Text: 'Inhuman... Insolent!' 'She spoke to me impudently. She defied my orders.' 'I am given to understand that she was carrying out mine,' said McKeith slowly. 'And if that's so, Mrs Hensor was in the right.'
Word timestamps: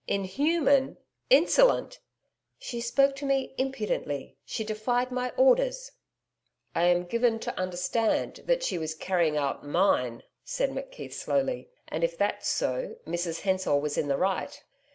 'Inhuman... 0.07 0.97
Insolent!' 1.29 1.99
'She 2.57 2.81
spoke 2.81 3.15
to 3.17 3.23
me 3.27 3.53
impudently. 3.59 4.35
She 4.43 4.63
defied 4.63 5.11
my 5.11 5.29
orders.' 5.37 5.91
'I 6.73 6.83
am 6.85 7.03
given 7.05 7.37
to 7.37 7.55
understand 7.55 8.37
that 8.47 8.63
she 8.63 8.79
was 8.79 8.95
carrying 8.95 9.37
out 9.37 9.63
mine,' 9.63 10.23
said 10.43 10.71
McKeith 10.71 11.13
slowly. 11.13 11.69
'And 11.87 12.03
if 12.03 12.17
that's 12.17 12.47
so, 12.49 12.95
Mrs 13.05 13.41
Hensor 13.41 13.75
was 13.77 13.95
in 13.95 14.07
the 14.07 14.17
right.' 14.17 14.63